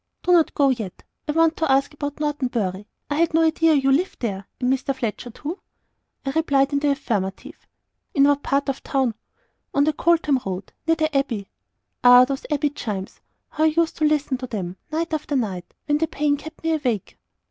[0.23, 2.87] "Do not go yet; I want to ask about Norton Bury.
[3.11, 4.47] I had no idea you lived there.
[4.59, 4.95] And Mr.
[4.95, 5.61] Fletcher too?"
[6.25, 7.67] I replied in the affirmative.
[8.15, 9.13] "In what part of the town?"
[9.75, 11.49] "On the Coltham Road, near the Abbey."
[12.03, 13.21] "Ah, those Abbey chimes!
[13.49, 16.73] how I used to listen to them, night after night, when the pain kept me
[16.73, 17.19] awake!"